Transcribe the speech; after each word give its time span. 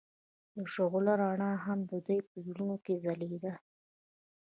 د 0.55 0.57
شعله 0.73 1.13
رڼا 1.21 1.51
هم 1.65 1.79
د 1.91 1.93
دوی 2.05 2.19
په 2.29 2.35
زړونو 2.45 2.75
کې 2.85 2.93
ځلېده. 3.03 3.53